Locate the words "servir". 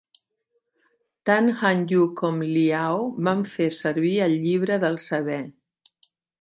3.83-4.17